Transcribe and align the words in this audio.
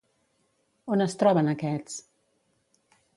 On 0.95 1.05
es 1.05 1.15
troben 1.23 1.53
aquests? 1.53 2.01